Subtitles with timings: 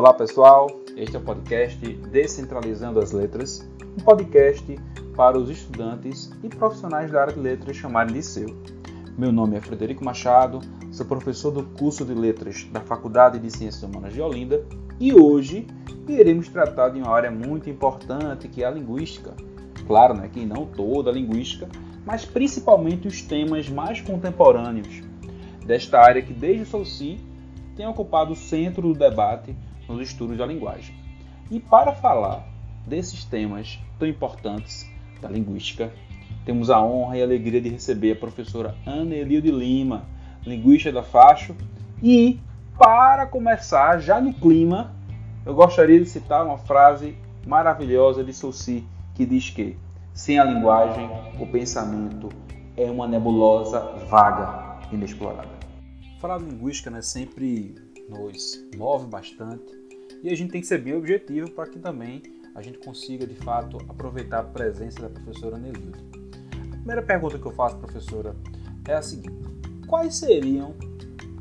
[0.00, 4.80] Olá pessoal, este é o podcast Descentralizando as Letras, um podcast
[5.14, 8.46] para os estudantes e profissionais da área de letras chamarem de seu.
[9.18, 10.60] Meu nome é Frederico Machado,
[10.90, 14.64] sou professor do curso de letras da Faculdade de Ciências Humanas de Olinda
[14.98, 15.66] e hoje
[16.08, 19.34] iremos tratar de uma área muito importante que é a linguística.
[19.86, 21.68] Claro, né, que não toda a linguística,
[22.06, 25.02] mas principalmente os temas mais contemporâneos
[25.66, 27.20] desta área que desde o Souci
[27.76, 29.54] tem ocupado o centro do debate
[29.90, 30.94] nos estudos da linguagem.
[31.50, 32.46] E para falar
[32.86, 34.88] desses temas tão importantes
[35.20, 35.92] da linguística,
[36.44, 40.04] temos a honra e a alegria de receber a professora Ana Elilde Lima,
[40.46, 41.54] linguista da Facho.
[42.02, 42.40] E,
[42.78, 44.94] para começar, já no clima,
[45.44, 48.84] eu gostaria de citar uma frase maravilhosa de Soucy
[49.14, 49.76] que diz que
[50.14, 52.28] sem a linguagem, o pensamento
[52.76, 55.48] é uma nebulosa vaga, inexplorada.
[56.20, 57.74] Falar de linguística né, sempre
[58.08, 59.79] nos move bastante
[60.22, 62.22] e a gente tem que ser bem objetivo para que também
[62.54, 66.04] a gente consiga de fato aproveitar a presença da professora Nelilde.
[66.72, 68.34] A primeira pergunta que eu faço, professora,
[68.86, 69.34] é a seguinte:
[69.86, 70.74] quais seriam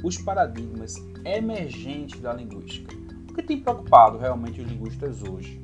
[0.04, 2.96] os paradigmas emergentes da linguística?
[3.30, 5.60] O que tem preocupado realmente os linguistas hoje?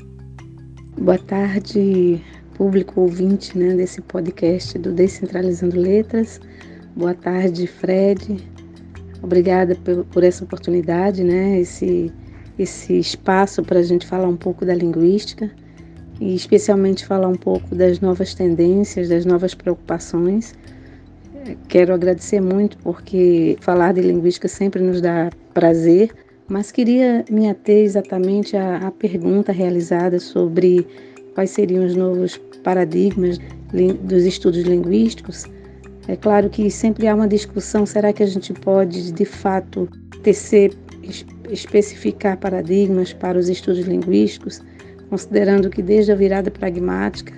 [0.99, 2.23] Boa tarde,
[2.55, 6.39] público ouvinte né, desse podcast do Descentralizando Letras.
[6.95, 8.49] Boa tarde, Fred.
[9.21, 9.75] Obrigada
[10.11, 12.13] por essa oportunidade, né, esse,
[12.57, 15.49] esse espaço para a gente falar um pouco da linguística
[16.19, 20.53] e especialmente falar um pouco das novas tendências, das novas preocupações.
[21.67, 26.11] Quero agradecer muito porque falar de linguística sempre nos dá prazer,
[26.47, 30.87] mas queria me ater exatamente à, à pergunta realizada sobre
[31.33, 33.37] quais seriam os novos paradigmas
[34.01, 35.45] dos estudos linguísticos.
[36.07, 39.89] É claro que sempre há uma discussão: será que a gente pode, de fato,
[40.23, 40.73] tecer,
[41.49, 44.61] especificar paradigmas para os estudos linguísticos,
[45.09, 47.33] considerando que desde a virada pragmática,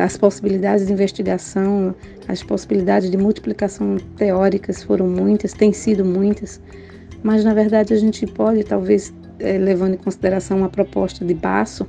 [0.00, 1.94] as possibilidades de investigação,
[2.28, 6.60] as possibilidades de multiplicação teóricas foram muitas, têm sido muitas,
[7.22, 11.86] mas na verdade a gente pode, talvez, é, levando em consideração uma proposta de Basso,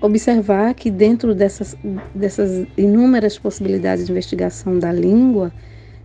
[0.00, 1.76] observar que dentro dessas,
[2.14, 5.52] dessas inúmeras possibilidades de investigação da língua,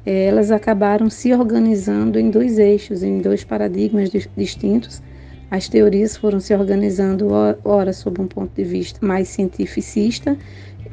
[0.06, 5.01] elas acabaram se organizando em dois eixos, em dois paradigmas distintos.
[5.50, 7.28] As teorias foram se organizando,
[7.63, 10.38] ora, sob um ponto de vista mais cientificista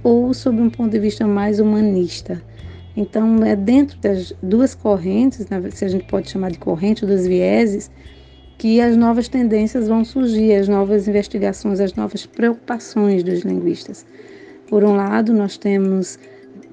[0.03, 2.43] ou sob um ponto de vista mais humanista.
[2.97, 7.91] Então, é dentro das duas correntes, se a gente pode chamar de corrente dos vieses,
[8.59, 14.05] que as novas tendências vão surgir, as novas investigações, as novas preocupações dos linguistas.
[14.69, 16.19] Por um lado, nós temos,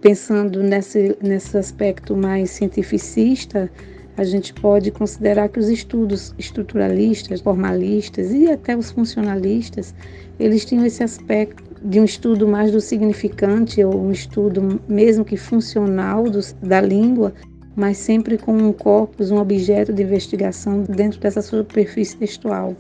[0.06, 3.68] pensando nesse, nesse aspecto mais cientificista,
[4.16, 9.96] a gente pode considerar que os estudos estruturalistas, formalistas e até os funcionalistas,
[10.40, 15.36] eles tinham esse aspecto de um estudo mais do significante ou um estudo mesmo que
[15.36, 16.26] funcional
[16.62, 17.34] da língua,
[17.76, 22.76] mas sempre com um corpus, um objeto de investigação dentro dessa superfície textual.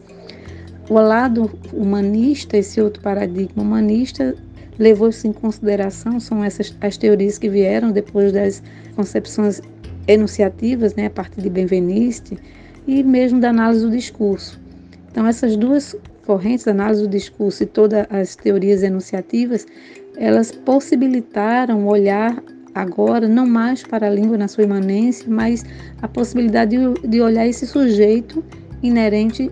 [0.88, 4.36] O lado humanista, esse outro paradigma humanista,
[4.78, 8.62] levou-se em consideração, são essas as teorias que vieram depois das
[8.96, 9.62] concepções
[10.08, 12.38] enunciativas, né, a partir de Benveniste,
[12.88, 14.60] e mesmo da análise do discurso.
[15.12, 19.66] Então, essas duas correntes, a análise do discurso e todas as teorias enunciativas,
[20.18, 22.42] elas possibilitaram olhar
[22.74, 25.64] agora não mais para a língua na sua imanência, mas
[26.02, 28.44] a possibilidade de, de olhar esse sujeito
[28.84, 29.50] inerente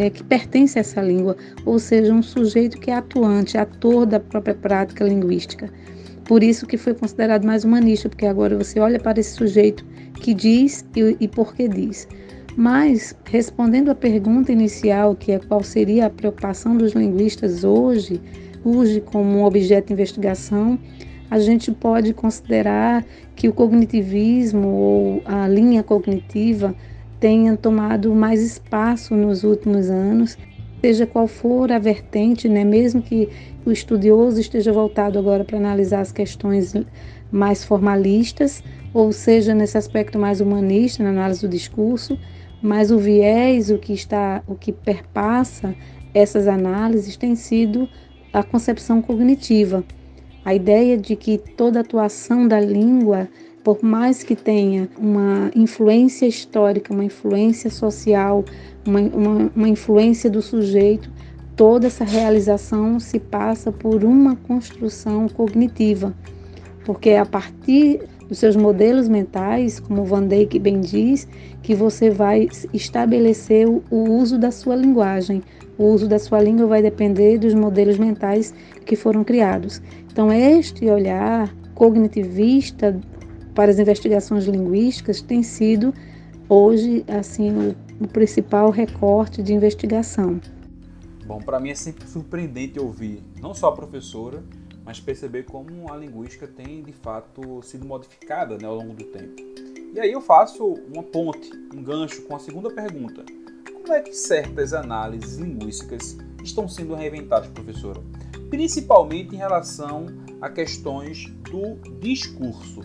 [0.00, 4.18] é, que pertence a essa língua, ou seja, um sujeito que é atuante, ator da
[4.18, 5.70] própria prática linguística.
[6.24, 9.84] Por isso que foi considerado mais humanista, porque agora você olha para esse sujeito
[10.22, 12.08] que diz e, e por que diz.
[12.56, 18.22] Mas, respondendo à pergunta inicial, que é qual seria a preocupação dos linguistas hoje,
[18.64, 20.78] hoje como objeto de investigação,
[21.30, 23.04] a gente pode considerar
[23.36, 26.74] que o cognitivismo ou a linha cognitiva
[27.20, 30.38] tenha tomado mais espaço nos últimos anos,
[30.80, 32.64] seja qual for a vertente, né?
[32.64, 33.28] mesmo que
[33.64, 36.74] o estudioso esteja voltado agora para analisar as questões
[37.30, 38.64] mais formalistas,
[38.94, 42.18] ou seja, nesse aspecto mais humanista, na análise do discurso,
[42.62, 45.74] mas o viés, o que está, o que perpassa
[46.14, 47.88] essas análises tem sido
[48.32, 49.84] a concepção cognitiva.
[50.44, 53.28] A ideia de que toda atuação da língua,
[53.62, 58.44] por mais que tenha uma influência histórica, uma influência social,
[58.86, 61.10] uma, uma, uma influência do sujeito,
[61.56, 66.14] toda essa realização se passa por uma construção cognitiva,
[66.84, 71.26] porque é a partir dos seus modelos mentais, como Van Dijk bem diz,
[71.62, 75.42] que você vai estabelecer o, o uso da sua linguagem.
[75.76, 78.54] O uso da sua língua vai depender dos modelos mentais
[78.84, 79.82] que foram criados.
[80.12, 83.00] Então, este olhar cognitivista
[83.54, 85.94] para as investigações linguísticas tem sido
[86.48, 90.40] hoje assim o, o principal recorte de investigação.
[91.26, 94.42] Bom, para mim é sempre surpreendente ouvir não só a professora,
[94.84, 99.40] mas perceber como a linguística tem de fato sido modificada né, ao longo do tempo.
[99.94, 103.24] E aí eu faço uma ponte, um gancho com a segunda pergunta.
[103.72, 108.00] Como é que certas análises linguísticas estão sendo reinventadas, professora?
[108.48, 110.06] Principalmente em relação
[110.40, 112.80] a questões do discurso.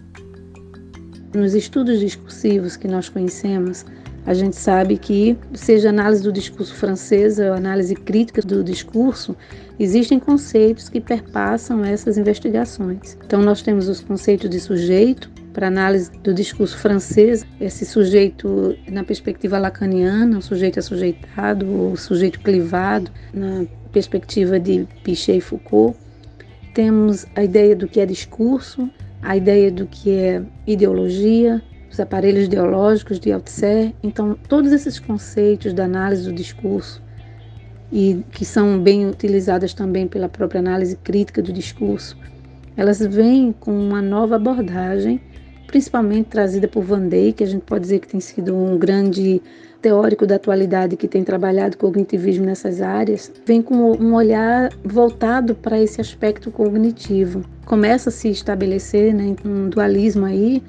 [1.36, 3.86] Nos estudos discursivos que nós conhecemos,
[4.26, 9.36] a gente sabe que, seja análise do discurso francês ou análise crítica do discurso,
[9.78, 13.18] existem conceitos que perpassam essas investigações.
[13.26, 19.04] Então, nós temos os conceitos de sujeito, para análise do discurso francês, esse sujeito na
[19.04, 25.98] perspectiva lacaniana, o sujeito assujeitado, o sujeito clivado, na perspectiva de Pichet e Foucault.
[26.74, 28.90] Temos a ideia do que é discurso,
[29.26, 31.62] a ideia do que é ideologia,
[31.92, 33.92] os aparelhos ideológicos de Althusser.
[34.04, 37.04] Então, todos esses conceitos da análise do discurso
[37.92, 42.18] e que são bem utilizadas também pela própria análise crítica do discurso,
[42.78, 45.20] elas vêm com uma nova abordagem,
[45.68, 49.42] principalmente trazida por Van Dijk, que a gente pode dizer que tem sido um grande
[49.82, 55.80] teórico da atualidade que tem trabalhado cognitivismo nessas áreas, vem com um olhar voltado para
[55.80, 57.44] esse aspecto cognitivo.
[57.66, 60.64] Começa a se estabelecer né, um dualismo aí,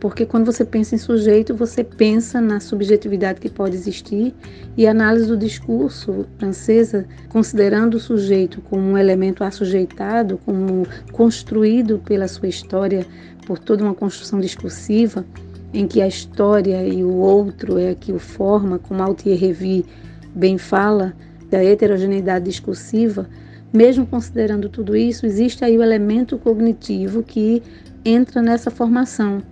[0.00, 4.32] porque quando você pensa em sujeito, você pensa na subjetividade que pode existir
[4.76, 11.98] e a análise do discurso francesa, considerando o sujeito como um elemento assujeitado, como construído
[11.98, 13.04] pela sua história,
[13.44, 15.24] por toda uma construção discursiva,
[15.74, 19.84] em que a história e o outro é que o forma, como Altier Revy
[20.34, 21.12] bem fala,
[21.50, 23.28] da heterogeneidade discursiva,
[23.72, 27.62] mesmo considerando tudo isso, existe aí o elemento cognitivo que
[28.04, 29.42] entra nessa formação.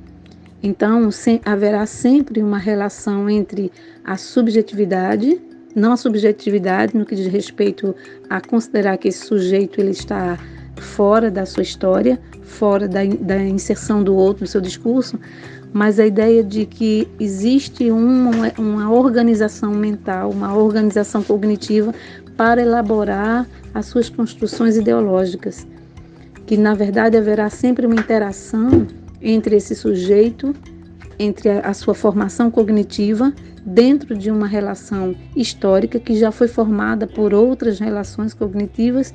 [0.62, 3.70] Então, sem, haverá sempre uma relação entre
[4.04, 5.40] a subjetividade,
[5.74, 7.94] não a subjetividade no que diz respeito
[8.28, 10.38] a considerar que esse sujeito ele está
[10.76, 15.18] fora da sua história, fora da, da inserção do outro no seu discurso,
[15.72, 21.94] mas a ideia de que existe uma, uma organização mental, uma organização cognitiva
[22.36, 25.66] para elaborar as suas construções ideológicas,
[26.46, 28.86] que na verdade haverá sempre uma interação
[29.20, 30.54] entre esse sujeito,
[31.18, 33.32] entre a, sua formação cognitiva,
[33.64, 39.12] dentro de uma relação histórica que já foi formada por outras relações cognitivas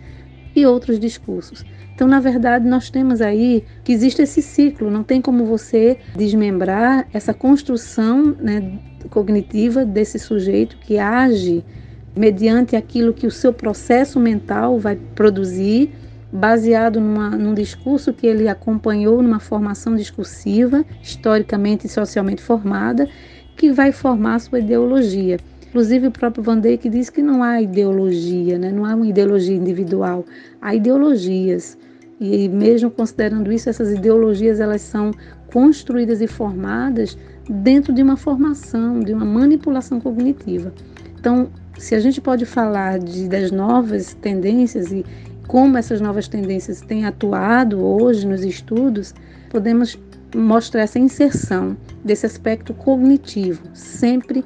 [0.56, 1.63] e outros discursos.
[1.94, 7.07] Então, na verdade, nós temos aí que existe esse ciclo, não tem como você desmembrar
[7.13, 11.63] essa construção né, cognitiva desse sujeito que age
[12.15, 15.92] mediante aquilo que o seu processo mental vai produzir,
[16.31, 23.07] baseado numa, num discurso que ele acompanhou numa formação discursiva, historicamente e socialmente formada,
[23.56, 25.38] que vai formar sua ideologia.
[25.68, 28.72] Inclusive o próprio Van Dijk diz que não há ideologia, né?
[28.72, 30.25] não há uma ideologia individual,
[30.62, 31.78] há ideologias.
[32.19, 35.12] E mesmo considerando isso, essas ideologias elas são
[35.51, 37.18] construídas e formadas
[37.50, 40.73] dentro de uma formação, de uma manipulação cognitiva.
[41.19, 45.06] Então, se a gente pode falar de, das novas tendências e
[45.48, 49.14] como essas novas tendências têm atuado hoje nos estudos,
[49.50, 49.98] podemos
[50.36, 54.45] mostrar essa inserção desse aspecto cognitivo, sempre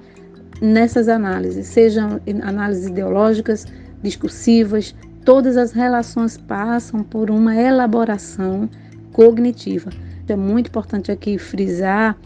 [0.62, 3.66] nessas análises, sejam análises ideológicas,
[4.02, 8.70] discursivas, todas as relações passam por uma elaboração
[9.12, 9.92] cognitiva.
[10.28, 12.18] É muito importante aqui frisar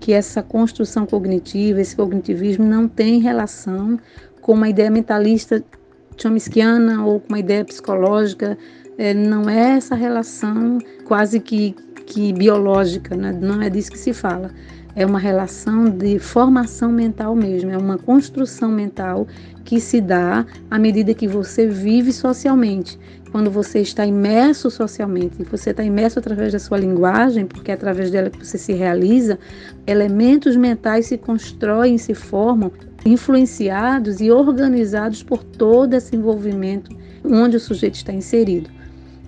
[0.00, 3.98] que essa construção cognitiva, esse cognitivismo não tem relação
[4.40, 5.62] com uma ideia mentalista
[6.22, 8.56] chomskiana ou com uma ideia psicológica.
[8.98, 11.74] É, não é essa relação quase que,
[12.06, 13.32] que biológica, né?
[13.32, 14.50] não é disso que se fala.
[14.94, 19.26] É uma relação de formação mental mesmo, é uma construção mental
[19.64, 22.98] que se dá à medida que você vive socialmente.
[23.30, 28.10] Quando você está imerso socialmente, você está imerso através da sua linguagem, porque é através
[28.10, 29.38] dela que você se realiza,
[29.86, 32.70] elementos mentais se constroem, se formam
[33.04, 36.94] influenciados e organizados por todo esse envolvimento
[37.24, 38.70] onde o sujeito está inserido.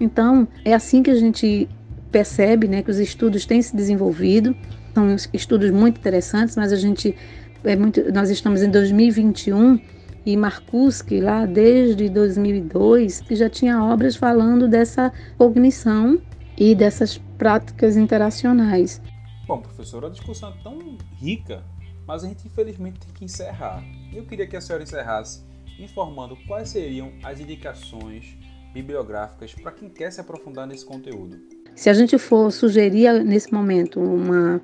[0.01, 1.69] Então, é assim que a gente
[2.11, 4.55] percebe né, que os estudos têm se desenvolvido,
[4.95, 7.17] são estudos muito interessantes, mas a gente
[7.65, 9.81] é muito, nós estamos em 2021
[10.27, 16.19] e Marcuski, lá desde 2002, já tinha obras falando dessa cognição
[16.57, 19.03] e dessas práticas interacionais.
[19.47, 20.79] Bom, professora, a discussão é tão
[21.17, 21.63] rica,
[22.07, 23.83] mas a gente infelizmente tem que encerrar.
[24.13, 25.43] Eu queria que a senhora encerrasse
[25.79, 28.37] informando quais seriam as indicações
[28.73, 31.39] bibliográficas para quem quer se aprofundar nesse conteúdo.
[31.75, 34.61] Se a gente for sugerir nesse momento uma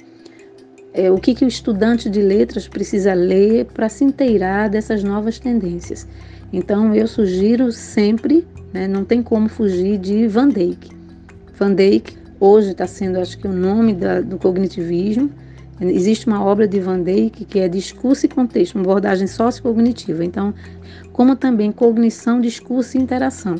[0.92, 5.38] é, o que, que o estudante de letras precisa ler para se inteirar dessas novas
[5.38, 6.06] tendências.
[6.52, 10.90] Então, eu sugiro sempre, né, não tem como fugir de Van Dijk.
[11.56, 15.30] Van Dijk hoje está sendo, acho que, o nome da, do cognitivismo.
[15.81, 20.25] Existe uma obra de Van Dijk que é Discurso e Contexto, uma abordagem sociocognitiva.
[20.25, 20.53] Então,
[21.13, 23.57] como também Cognição, Discurso e Interação.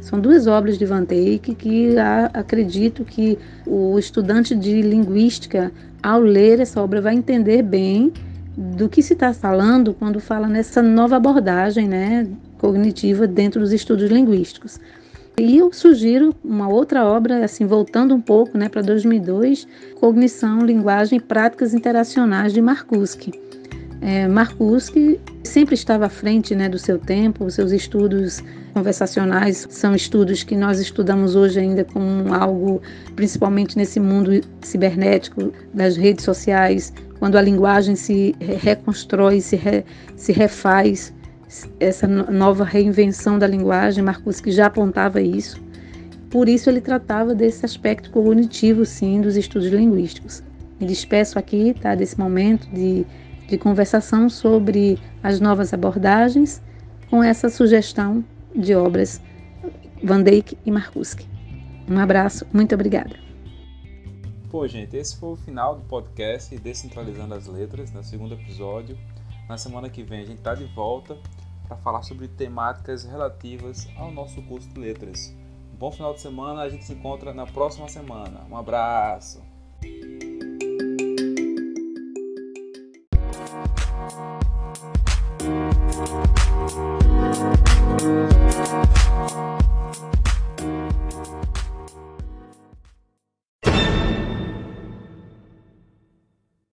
[0.00, 1.94] São duas obras de Van Dijk que
[2.32, 5.70] acredito que o estudante de linguística,
[6.02, 8.12] ao ler essa obra, vai entender bem
[8.56, 12.26] do que se está falando quando fala nessa nova abordagem né,
[12.58, 14.80] cognitiva dentro dos estudos linguísticos.
[15.40, 19.66] E eu sugiro uma outra obra, assim, voltando um pouco né, para 2002,
[19.98, 23.32] Cognição, Linguagem e Práticas Interacionais de Markuski.
[24.02, 28.42] É, Markuski sempre estava à frente né, do seu tempo, os seus estudos
[28.74, 32.82] conversacionais são estudos que nós estudamos hoje ainda como algo,
[33.16, 40.32] principalmente nesse mundo cibernético, das redes sociais, quando a linguagem se reconstrói, se, re, se
[40.32, 41.14] refaz,
[41.80, 45.60] essa nova reinvenção da linguagem, Marcuse já apontava isso.
[46.30, 50.44] Por isso ele tratava desse aspecto cognitivo, sim, dos estudos linguísticos.
[50.78, 53.04] Me despeço aqui, tá, desse momento de,
[53.48, 56.62] de conversação sobre as novas abordagens,
[57.10, 59.20] com essa sugestão de obras
[60.02, 61.26] Van Dijk e Markuski.
[61.88, 63.16] Um abraço, muito obrigada.
[64.48, 68.96] Pô, gente, esse foi o final do podcast Descentralizando as Letras, no segundo episódio.
[69.48, 71.18] Na semana que vem a gente está de volta
[71.70, 75.32] para falar sobre temáticas relativas ao nosso curso de letras.
[75.78, 78.44] Bom final de semana, a gente se encontra na próxima semana.
[78.50, 79.49] Um abraço!